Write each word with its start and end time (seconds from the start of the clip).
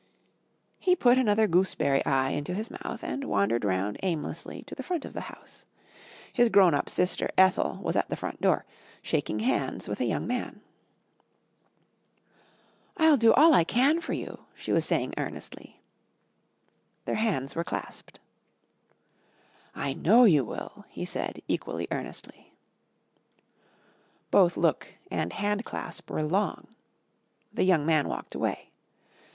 He 0.79 0.95
put 0.95 1.19
another 1.19 1.45
Gooseberry 1.45 2.03
Eye 2.07 2.31
into 2.31 2.55
his 2.55 2.71
mouth 2.71 3.03
and 3.03 3.25
wandered 3.25 3.63
round 3.63 3.99
aimlessly 4.01 4.63
to 4.63 4.73
the 4.73 4.81
front 4.81 5.05
of 5.05 5.13
the 5.13 5.29
house. 5.29 5.67
His 6.33 6.49
grown 6.49 6.73
up 6.73 6.89
sister, 6.89 7.29
Ethel, 7.37 7.77
was 7.83 7.95
at 7.95 8.09
the 8.09 8.15
front 8.15 8.41
door, 8.41 8.65
shaking 9.03 9.41
hands 9.41 9.87
with 9.87 9.99
a 9.99 10.05
young 10.05 10.25
man. 10.25 10.61
"I'll 12.97 13.15
do 13.15 13.31
all 13.33 13.53
I 13.53 13.63
can 13.63 14.01
for 14.01 14.13
you," 14.13 14.45
she 14.55 14.71
was 14.71 14.85
saying 14.87 15.13
earnestly. 15.19 15.83
Their 17.05 17.17
hands 17.21 17.53
were 17.53 17.63
clasped. 17.63 18.19
"I 19.75 19.93
know 19.93 20.23
you 20.23 20.43
will," 20.43 20.83
he 20.89 21.05
said 21.05 21.43
equally 21.47 21.87
earnestly. 21.91 22.55
Both 24.31 24.57
look 24.57 24.95
and 25.11 25.31
handclasp 25.31 26.09
were 26.09 26.23
long. 26.23 26.69
The 27.53 27.65
young 27.65 27.85
man 27.85 28.07
walked 28.07 28.33
away. 28.33 28.71